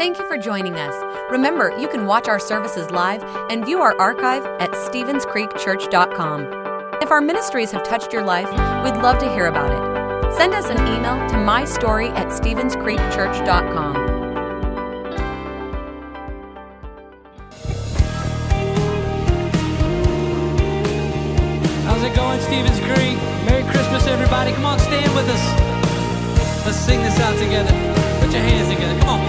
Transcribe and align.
Thank 0.00 0.16
you 0.18 0.24
for 0.26 0.38
joining 0.38 0.76
us. 0.76 0.94
Remember, 1.30 1.78
you 1.78 1.86
can 1.86 2.06
watch 2.06 2.26
our 2.26 2.38
services 2.38 2.90
live 2.90 3.22
and 3.50 3.66
view 3.66 3.80
our 3.80 3.94
archive 4.00 4.46
at 4.58 4.70
StevensCreekChurch.com. 4.70 7.02
If 7.02 7.10
our 7.10 7.20
ministries 7.20 7.70
have 7.72 7.82
touched 7.82 8.10
your 8.10 8.24
life, 8.24 8.48
we'd 8.82 8.96
love 9.02 9.18
to 9.18 9.30
hear 9.34 9.48
about 9.48 9.70
it. 9.70 10.32
Send 10.32 10.54
us 10.54 10.70
an 10.70 10.78
email 10.88 11.18
to 11.28 11.36
mystory 11.36 12.08
at 12.16 12.28
StevensCreekChurch.com. 12.28 13.94
How's 21.84 22.02
it 22.02 22.16
going, 22.16 22.40
Stevens 22.40 22.80
Creek? 22.80 23.18
Merry 23.44 23.64
Christmas, 23.70 24.06
everybody. 24.06 24.52
Come 24.52 24.64
on, 24.64 24.78
stand 24.78 25.14
with 25.14 25.28
us. 25.28 25.44
Let's 26.64 26.78
sing 26.78 27.02
this 27.02 27.20
out 27.20 27.36
together. 27.36 27.74
Put 28.20 28.32
your 28.32 28.40
hands 28.40 28.70
together. 28.74 28.98
Come 29.00 29.10
on, 29.10 29.26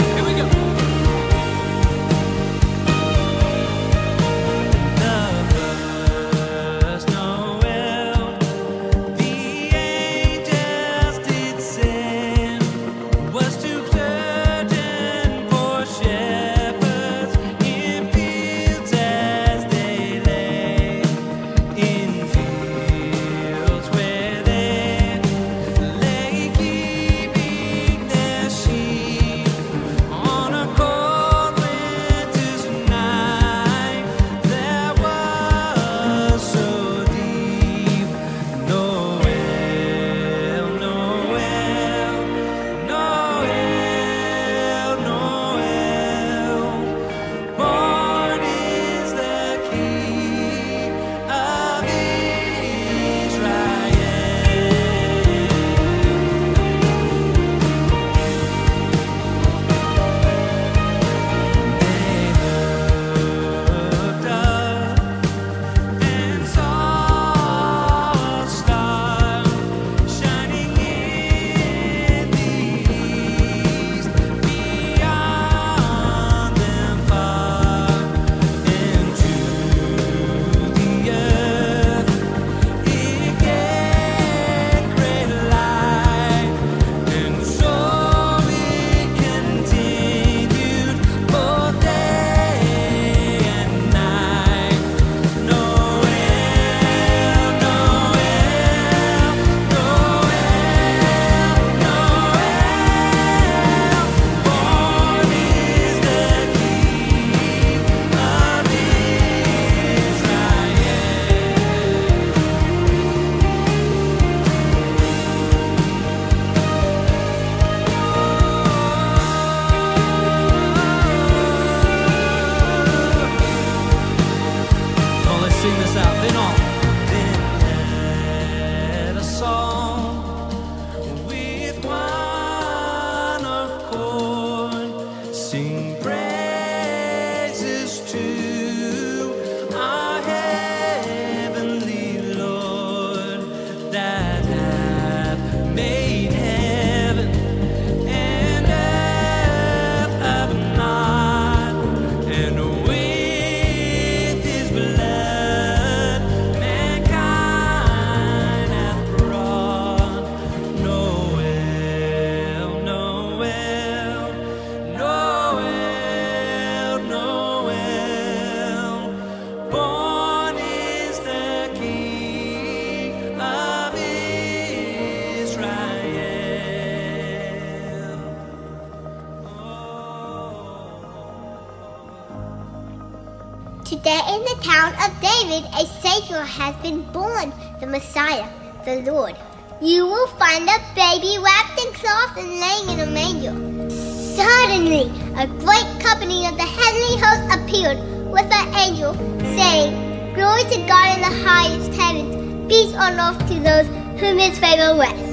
Today 183.91 184.21
in 184.29 184.41
the 184.43 184.63
town 184.63 184.93
of 185.03 185.11
David, 185.19 185.67
a 185.75 185.85
Savior 185.99 186.39
has 186.39 186.73
been 186.77 187.03
born, 187.11 187.51
the 187.81 187.85
Messiah, 187.85 188.47
the 188.85 189.01
Lord. 189.01 189.35
You 189.81 190.05
will 190.05 190.27
find 190.39 190.63
a 190.63 190.79
baby 190.95 191.37
wrapped 191.43 191.77
in 191.77 191.91
cloth 191.91 192.37
and 192.37 192.61
laying 192.61 192.87
in 192.87 192.99
a 193.05 193.11
manger. 193.11 193.51
Suddenly, 193.91 195.11
a 195.35 195.45
great 195.45 195.91
company 195.99 196.47
of 196.47 196.55
the 196.55 196.63
heavenly 196.63 197.19
host 197.19 197.51
appeared 197.51 197.99
with 198.31 198.49
an 198.53 198.73
angel, 198.75 199.13
saying, 199.59 200.35
Glory 200.35 200.63
to 200.71 200.87
God 200.87 201.17
in 201.17 201.21
the 201.27 201.43
highest 201.43 201.91
heavens, 201.99 202.71
peace 202.71 202.95
on 202.95 203.19
earth 203.19 203.45
to 203.49 203.59
those 203.59 203.87
whom 204.21 204.37
his 204.37 204.57
favor 204.57 204.97
rests. 204.97 205.30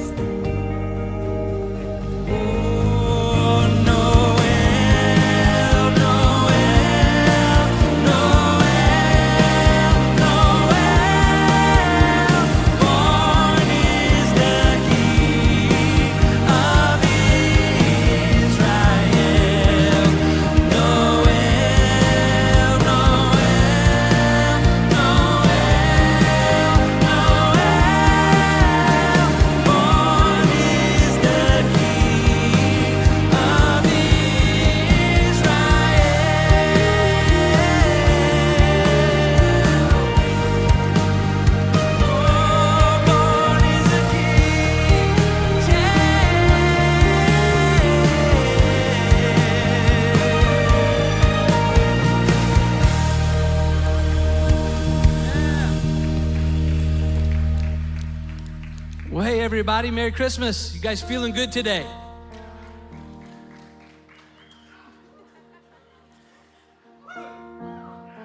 everybody. 59.58 59.90
Merry 59.90 60.12
Christmas. 60.12 60.72
You 60.72 60.80
guys 60.80 61.02
feeling 61.02 61.32
good 61.32 61.50
today? 61.50 61.84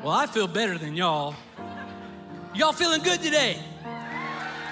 Well, 0.03 0.12
I 0.12 0.27
feel 0.27 0.45
better 0.47 0.77
than 0.77 0.95
y'all. 0.95 1.33
Y'all 2.53 2.71
feeling 2.71 3.01
good 3.01 3.19
today? 3.24 3.57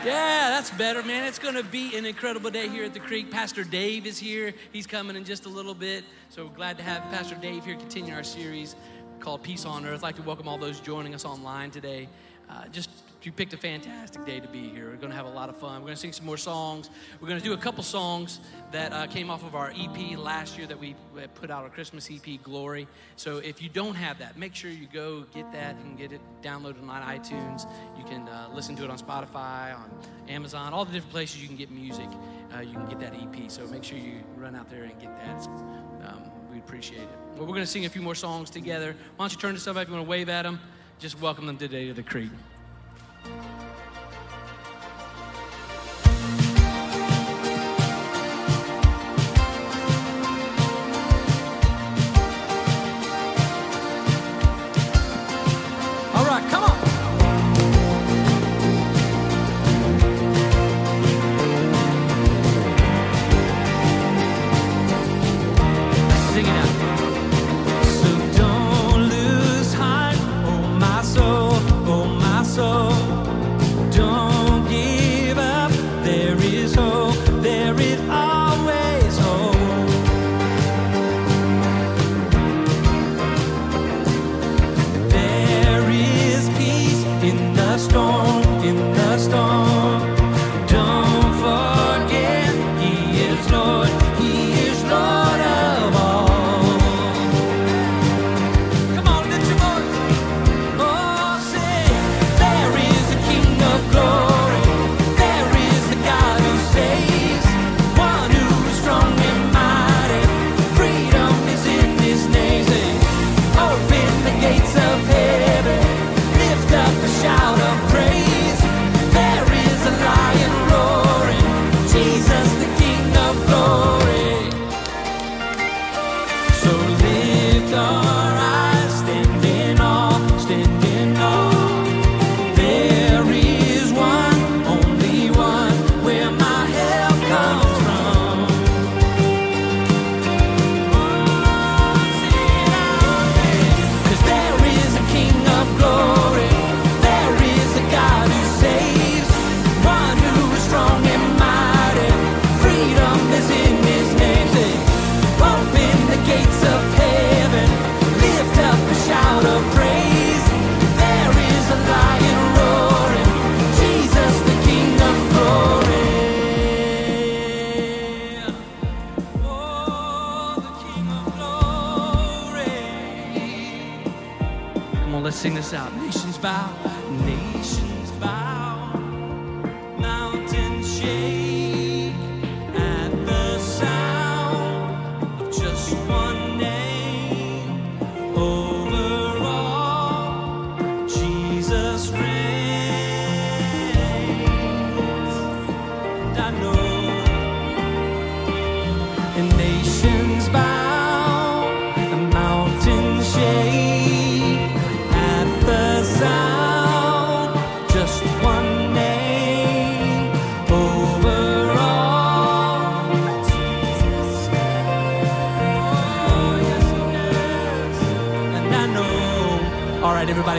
Yeah, 0.05 0.49
that's 0.51 0.69
better, 0.69 1.01
man. 1.01 1.25
It's 1.25 1.39
going 1.39 1.55
to 1.55 1.63
be 1.63 1.97
an 1.97 2.05
incredible 2.05 2.51
day 2.51 2.69
here 2.69 2.85
at 2.85 2.93
the 2.93 2.99
Creek. 2.99 3.31
Pastor 3.31 3.63
Dave 3.63 4.05
is 4.05 4.19
here. 4.19 4.53
He's 4.71 4.85
coming 4.85 5.15
in 5.15 5.25
just 5.25 5.47
a 5.47 5.49
little 5.49 5.73
bit. 5.73 6.03
So 6.29 6.45
we're 6.45 6.53
glad 6.53 6.77
to 6.77 6.83
have 6.83 7.01
Pastor 7.09 7.33
Dave 7.41 7.65
here 7.65 7.75
continue 7.75 8.13
our 8.13 8.21
series 8.21 8.75
called 9.19 9.41
Peace 9.41 9.65
on 9.65 9.83
Earth. 9.83 10.01
I'd 10.01 10.03
like 10.03 10.15
to 10.17 10.21
welcome 10.21 10.47
all 10.47 10.59
those 10.59 10.79
joining 10.79 11.15
us 11.15 11.25
online 11.25 11.71
today. 11.71 12.07
Uh, 12.47 12.67
just 12.67 12.91
you 13.25 13.31
picked 13.31 13.53
a 13.53 13.57
fantastic 13.57 14.25
day 14.25 14.39
to 14.39 14.47
be 14.47 14.69
here. 14.69 14.89
We're 14.89 14.95
going 14.95 15.11
to 15.11 15.15
have 15.15 15.25
a 15.25 15.31
lot 15.31 15.49
of 15.49 15.57
fun. 15.57 15.75
We're 15.81 15.87
going 15.87 15.95
to 15.95 15.99
sing 15.99 16.13
some 16.13 16.25
more 16.25 16.37
songs. 16.37 16.89
We're 17.19 17.27
going 17.27 17.39
to 17.39 17.45
do 17.45 17.53
a 17.53 17.57
couple 17.57 17.83
songs 17.83 18.39
that 18.71 18.93
uh, 18.93 19.07
came 19.07 19.29
off 19.29 19.43
of 19.43 19.53
our 19.55 19.71
EP 19.77 20.17
last 20.17 20.57
year 20.57 20.67
that 20.67 20.79
we 20.79 20.95
put 21.35 21.51
out, 21.51 21.63
our 21.63 21.69
Christmas 21.69 22.09
EP, 22.09 22.41
Glory. 22.41 22.87
So 23.15 23.37
if 23.37 23.61
you 23.61 23.69
don't 23.69 23.95
have 23.95 24.19
that, 24.19 24.37
make 24.37 24.55
sure 24.55 24.71
you 24.71 24.87
go 24.91 25.25
get 25.33 25.51
that. 25.51 25.79
Can 25.81 25.95
get 25.95 26.11
it 26.11 26.21
downloaded 26.41 26.87
on 26.87 27.01
iTunes. 27.03 27.65
You 27.97 28.03
can 28.05 28.27
uh, 28.27 28.49
listen 28.53 28.75
to 28.77 28.83
it 28.83 28.89
on 28.89 28.97
Spotify, 28.97 29.75
on 29.75 29.91
Amazon, 30.27 30.73
all 30.73 30.85
the 30.85 30.91
different 30.91 31.13
places 31.13 31.41
you 31.41 31.47
can 31.47 31.57
get 31.57 31.69
music. 31.69 32.07
Uh, 32.55 32.61
you 32.61 32.73
can 32.73 32.87
get 32.87 32.99
that 32.99 33.13
EP. 33.13 33.51
So 33.51 33.65
make 33.67 33.83
sure 33.83 33.97
you 33.97 34.23
run 34.35 34.55
out 34.55 34.69
there 34.69 34.83
and 34.83 34.99
get 34.99 35.15
that. 35.17 35.45
Um, 36.03 36.23
we 36.51 36.59
appreciate 36.59 37.01
it. 37.01 37.09
Well, 37.35 37.41
we're 37.41 37.53
going 37.53 37.61
to 37.61 37.67
sing 37.67 37.85
a 37.85 37.89
few 37.89 38.01
more 38.01 38.15
songs 38.15 38.49
together. 38.49 38.95
Why 39.15 39.23
don't 39.23 39.31
you 39.31 39.39
turn 39.39 39.53
to 39.53 39.59
somebody 39.59 39.83
if 39.83 39.89
you 39.89 39.95
want 39.95 40.05
to 40.05 40.09
wave 40.09 40.29
at 40.29 40.43
them? 40.43 40.59
Just 40.99 41.19
welcome 41.21 41.45
them 41.45 41.57
today 41.57 41.87
to 41.87 41.93
the 41.93 42.03
Creek. 42.03 42.29
Thank 43.23 43.61
you. 43.61 43.70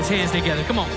Hands 0.09 0.31
together. 0.31 0.63
Come 0.65 0.79
on. 0.79 0.89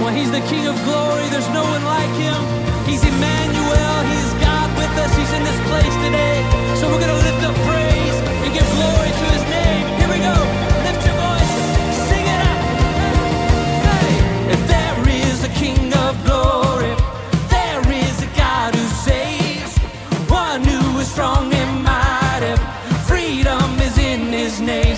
Well, 0.00 0.14
he's 0.14 0.30
the 0.30 0.40
King 0.50 0.66
of 0.66 0.76
glory. 0.84 1.26
There's 1.30 1.48
no 1.50 1.62
one 1.62 1.84
like 1.84 2.10
him. 2.18 2.40
He's 2.86 3.02
Emmanuel. 3.02 3.98
He's 4.12 4.32
God 4.42 4.68
with 4.76 4.90
us. 4.98 5.12
He's 5.16 5.32
in 5.32 5.42
this 5.44 5.60
place 5.70 5.94
today. 6.06 6.36
So 6.80 6.88
we're 6.90 7.00
going 7.00 7.14
to 7.14 7.22
lift 7.22 7.42
up 7.44 7.54
praise 7.66 8.16
and 8.42 8.52
give 8.52 8.66
glory 8.76 9.10
to 9.10 9.26
his 9.34 9.42
name. 9.50 9.71
name. 24.66 24.91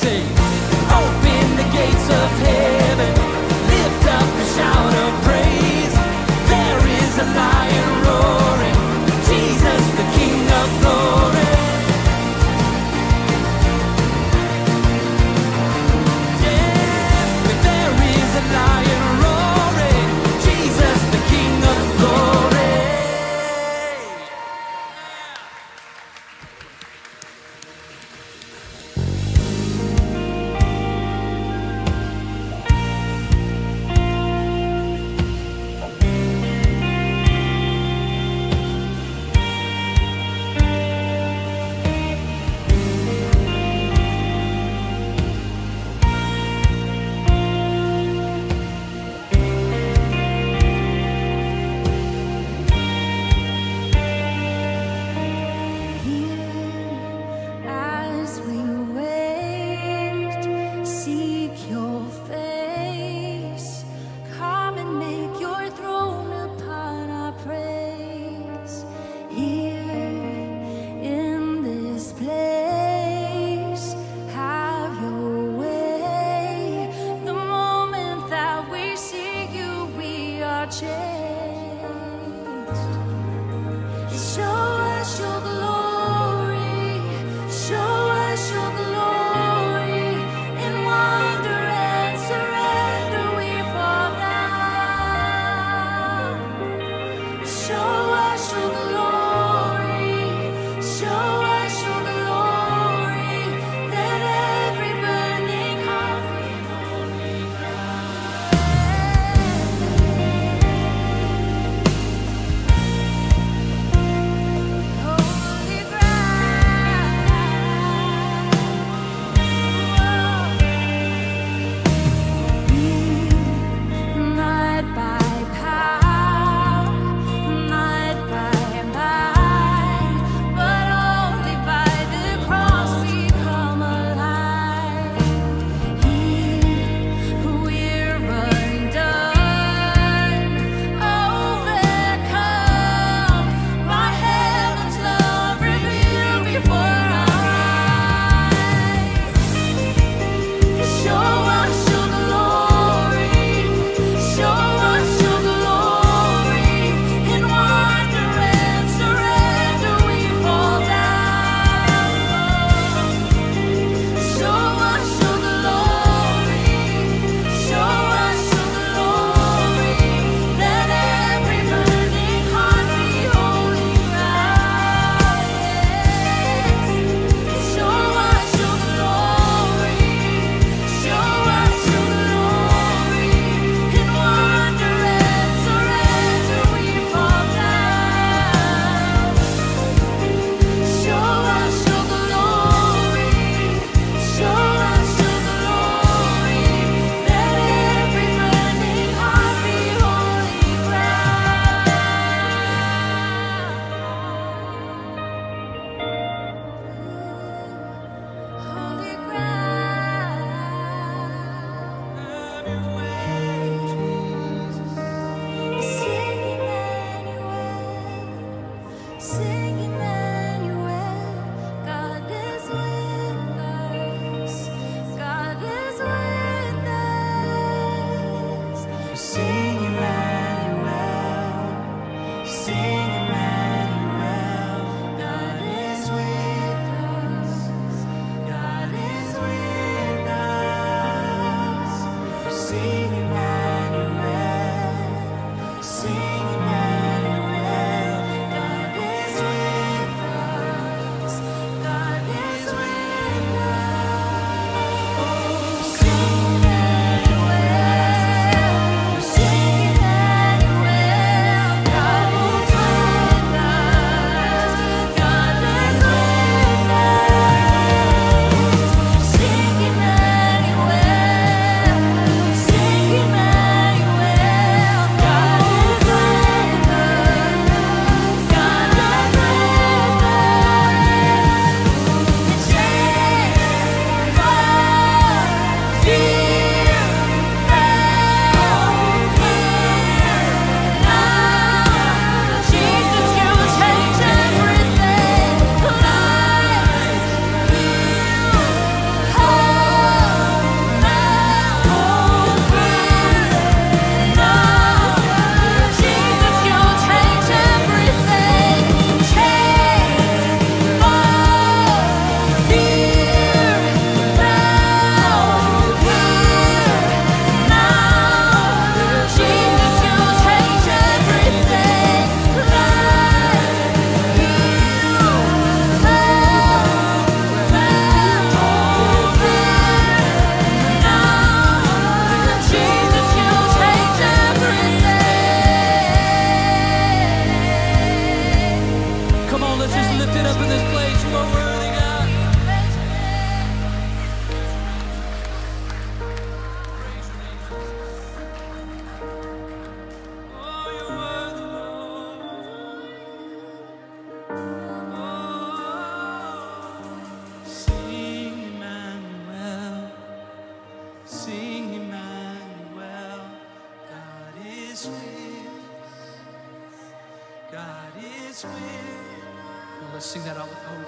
Let's 370.25 370.33
sing 370.33 370.45
that 370.45 370.57
out 370.57 370.71
with 370.71 370.79
hope. 370.79 371.07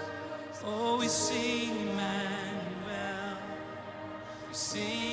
Oh, 0.66 0.98
we 0.98 1.08
sing 1.08 1.70
Emmanuel. 1.88 3.38
We 4.46 4.54
sing. 4.54 5.05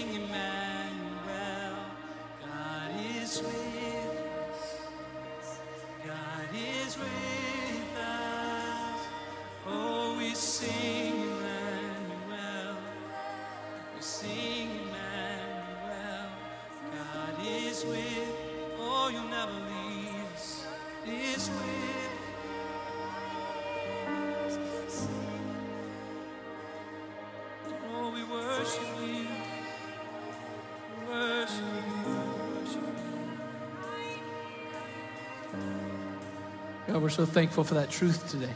God, 36.93 37.01
we're 37.01 37.09
so 37.09 37.25
thankful 37.25 37.63
for 37.63 37.73
that 37.73 37.89
truth 37.89 38.29
today. 38.29 38.53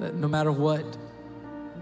That 0.00 0.14
no 0.14 0.26
matter 0.26 0.50
what 0.50 0.86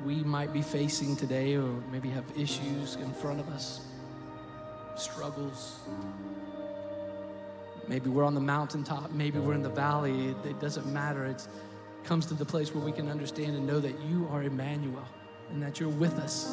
we 0.05 0.17
might 0.25 0.53
be 0.53 0.63
facing 0.63 1.15
today, 1.15 1.55
or 1.55 1.69
maybe 1.93 2.09
have 2.11 2.25
issues 2.37 2.97
in 2.97 3.15
front 3.15 3.39
of 3.39 3.49
us, 3.51 3.87
struggles, 4.97 5.79
maybe 7.87 8.11
we're 8.11 8.25
on 8.25 8.35
the 8.35 8.41
mountaintop, 8.41 9.13
maybe 9.13 9.39
we're 9.39 9.55
in 9.55 9.63
the 9.63 9.69
valley, 9.69 10.31
it, 10.31 10.47
it 10.47 10.61
doesn't 10.61 10.93
matter. 10.93 11.25
It 11.27 11.47
comes 12.03 12.27
to 12.27 12.35
the 12.35 12.45
place 12.45 12.75
where 12.75 12.85
we 12.85 12.91
can 12.91 13.09
understand 13.09 13.55
and 13.55 13.65
know 13.65 13.79
that 13.79 13.97
you 14.01 14.29
are 14.33 14.43
Emmanuel 14.43 15.07
and 15.51 15.63
that 15.63 15.79
you're 15.79 15.89
with 15.89 16.15
us 16.15 16.53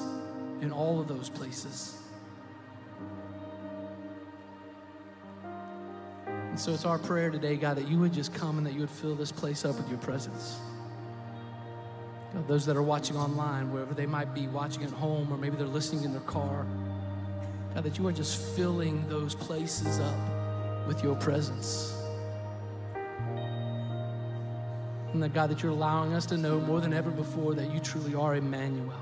in 0.62 0.72
all 0.72 1.00
of 1.00 1.08
those 1.08 1.28
places. 1.28 1.98
And 6.58 6.64
so 6.64 6.74
it's 6.74 6.86
our 6.86 6.98
prayer 6.98 7.30
today, 7.30 7.56
God, 7.56 7.78
that 7.78 7.88
you 7.88 8.00
would 8.00 8.12
just 8.12 8.34
come 8.34 8.58
and 8.58 8.66
that 8.66 8.74
you 8.74 8.80
would 8.80 8.90
fill 8.90 9.14
this 9.14 9.32
place 9.32 9.64
up 9.64 9.78
with 9.78 9.88
your 9.90 10.00
presence. 10.00 10.58
God, 12.34 12.48
those 12.48 12.66
that 12.66 12.76
are 12.76 12.82
watching 12.82 13.16
online, 13.16 13.72
wherever 13.72 13.94
they 13.94 14.08
might 14.08 14.34
be, 14.34 14.48
watching 14.48 14.82
at 14.82 14.90
home, 14.90 15.32
or 15.32 15.38
maybe 15.38 15.56
they're 15.56 15.68
listening 15.68 16.04
in 16.04 16.14
their 16.14 16.22
car, 16.22 16.66
God, 17.76 17.84
that 17.84 18.00
you 18.00 18.08
are 18.08 18.12
just 18.12 18.42
filling 18.56 19.08
those 19.08 19.36
places 19.36 20.00
up 20.00 20.88
with 20.88 21.04
your 21.04 21.14
presence. 21.18 21.96
And 25.13 25.22
that, 25.22 25.36
God, 25.36 25.52
that 25.52 25.62
you're 25.62 25.74
allowing 25.74 26.15
us 26.15 26.26
to 26.26 26.38
know 26.38 26.60
more 26.60 26.82
than 26.82 26.91
ever 26.91 27.12
before 27.12 27.54
that 27.54 27.72
you 27.72 27.80
truly 27.80 28.15
are 28.15 28.36
Emmanuel. 28.36 28.96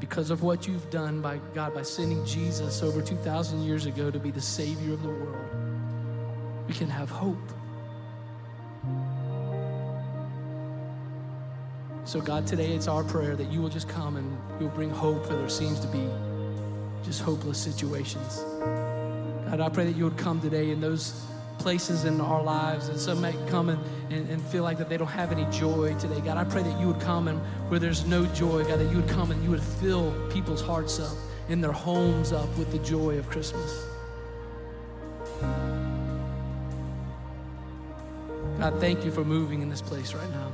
Because 0.00 0.30
of 0.30 0.42
what 0.42 0.66
you've 0.66 0.88
done 0.90 1.20
by 1.20 1.38
God, 1.54 1.74
by 1.74 1.82
sending 1.82 2.24
Jesus 2.24 2.82
over 2.82 3.02
2,000 3.02 3.62
years 3.62 3.86
ago 3.86 4.10
to 4.10 4.18
be 4.18 4.30
the 4.30 4.40
Savior 4.40 4.94
of 4.94 5.02
the 5.02 5.10
world, 5.10 5.46
we 6.66 6.74
can 6.74 6.88
have 6.88 7.10
hope. 7.10 7.36
So, 12.04 12.20
God, 12.20 12.46
today 12.46 12.72
it's 12.72 12.88
our 12.88 13.04
prayer 13.04 13.36
that 13.36 13.52
you 13.52 13.60
will 13.60 13.68
just 13.68 13.88
come 13.88 14.16
and 14.16 14.36
you'll 14.58 14.70
bring 14.70 14.90
hope 14.90 15.28
where 15.28 15.38
there 15.38 15.48
seems 15.48 15.78
to 15.80 15.86
be 15.88 16.08
just 17.04 17.22
hopeless 17.22 17.58
situations. 17.58 18.38
God, 19.50 19.60
I 19.60 19.68
pray 19.68 19.84
that 19.84 19.96
you 19.96 20.04
would 20.04 20.16
come 20.16 20.40
today 20.40 20.70
in 20.70 20.80
those 20.80 21.24
places 21.60 22.06
in 22.06 22.20
our 22.22 22.42
lives 22.42 22.88
and 22.88 22.98
some 22.98 23.20
may 23.20 23.34
come 23.48 23.68
and, 23.68 23.78
and, 24.10 24.28
and, 24.30 24.42
feel 24.46 24.62
like 24.62 24.78
that 24.78 24.88
they 24.88 24.96
don't 24.96 25.08
have 25.08 25.30
any 25.30 25.44
joy 25.50 25.94
today. 25.98 26.18
God 26.20 26.38
i 26.38 26.44
pray 26.44 26.62
that 26.62 26.80
you 26.80 26.86
would 26.86 27.00
come 27.00 27.28
and 27.28 27.38
where 27.68 27.78
there's 27.78 28.06
no 28.06 28.24
joy 28.26 28.64
god 28.64 28.78
that 28.80 28.90
you 28.90 28.96
would 28.96 29.08
come 29.08 29.30
and 29.30 29.44
you 29.44 29.50
would 29.50 29.62
fill 29.62 30.10
people's 30.30 30.62
hearts 30.62 30.98
up 30.98 31.16
in 31.50 31.60
their 31.60 31.72
homes 31.72 32.32
up 32.32 32.48
with 32.56 32.72
the 32.72 32.78
joy 32.78 33.18
of 33.18 33.28
christmas. 33.28 33.86
God 38.58 38.80
thank 38.80 39.04
you 39.04 39.10
for 39.10 39.24
moving 39.24 39.60
in 39.60 39.68
this 39.68 39.82
place 39.82 40.14
right 40.14 40.30
now. 40.30 40.52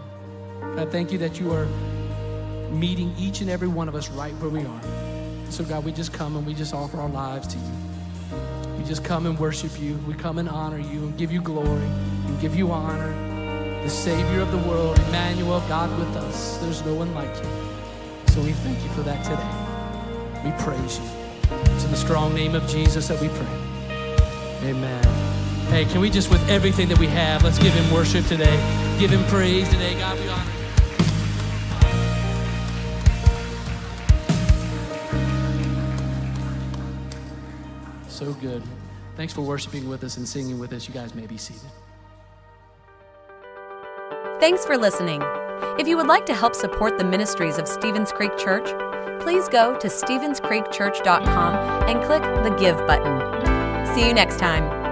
God 0.74 0.90
thank 0.90 1.12
you 1.12 1.18
that 1.18 1.38
you 1.38 1.52
are 1.52 1.66
meeting 2.70 3.14
each 3.16 3.40
and 3.40 3.48
every 3.48 3.68
one 3.68 3.88
of 3.88 3.94
us 3.94 4.10
right 4.10 4.34
where 4.34 4.50
we 4.50 4.64
are. 4.66 4.82
So 5.50 5.64
god 5.64 5.84
we 5.84 5.92
just 5.92 6.12
come 6.12 6.36
and 6.36 6.44
we 6.44 6.52
just 6.52 6.74
offer 6.74 6.98
our 7.00 7.08
lives 7.08 7.46
to 7.48 7.58
you 7.58 7.85
just 8.86 9.04
come 9.04 9.26
and 9.26 9.38
worship 9.38 9.80
you. 9.80 9.96
We 10.06 10.14
come 10.14 10.38
and 10.38 10.48
honor 10.48 10.78
you 10.78 11.00
and 11.00 11.18
give 11.18 11.32
you 11.32 11.40
glory 11.40 11.82
and 11.82 12.40
give 12.40 12.54
you 12.54 12.70
honor. 12.70 13.12
The 13.82 13.90
Savior 13.90 14.40
of 14.40 14.52
the 14.52 14.58
world, 14.58 14.98
Emmanuel, 15.08 15.60
God 15.68 15.96
with 15.98 16.16
us. 16.16 16.58
There's 16.58 16.84
no 16.84 16.94
one 16.94 17.12
like 17.14 17.34
you. 17.36 17.50
So 18.32 18.40
we 18.40 18.52
thank 18.52 18.82
you 18.82 18.88
for 18.90 19.02
that 19.02 19.24
today. 19.24 20.44
We 20.44 20.52
praise 20.62 20.98
you. 20.98 21.04
It's 21.74 21.84
in 21.84 21.90
the 21.90 21.96
strong 21.96 22.34
name 22.34 22.54
of 22.54 22.66
Jesus 22.68 23.08
that 23.08 23.20
we 23.20 23.28
pray. 23.28 24.68
Amen. 24.70 25.04
Hey, 25.68 25.84
can 25.84 26.00
we 26.00 26.08
just, 26.08 26.30
with 26.30 26.48
everything 26.48 26.88
that 26.88 26.98
we 26.98 27.08
have, 27.08 27.42
let's 27.42 27.58
give 27.58 27.72
him 27.72 27.92
worship 27.92 28.24
today. 28.26 28.56
Give 29.00 29.10
him 29.10 29.24
praise 29.24 29.68
today. 29.68 29.98
God, 29.98 30.18
we 30.20 30.28
honor 30.28 30.55
So 38.16 38.32
good. 38.32 38.62
Thanks 39.14 39.34
for 39.34 39.42
worshiping 39.42 39.90
with 39.90 40.02
us 40.02 40.16
and 40.16 40.26
singing 40.26 40.58
with 40.58 40.72
us. 40.72 40.88
You 40.88 40.94
guys 40.94 41.14
may 41.14 41.26
be 41.26 41.36
seated. 41.36 41.68
Thanks 44.40 44.64
for 44.64 44.78
listening. 44.78 45.20
If 45.78 45.86
you 45.86 45.98
would 45.98 46.06
like 46.06 46.24
to 46.26 46.34
help 46.34 46.54
support 46.54 46.96
the 46.96 47.04
ministries 47.04 47.58
of 47.58 47.68
Stevens 47.68 48.12
Creek 48.12 48.34
Church, 48.38 48.70
please 49.20 49.48
go 49.48 49.78
to 49.78 49.88
StevensCreekChurch.com 49.88 51.88
and 51.90 52.02
click 52.04 52.22
the 52.22 52.56
Give 52.58 52.78
button. 52.86 53.94
See 53.94 54.06
you 54.06 54.14
next 54.14 54.38
time. 54.38 54.85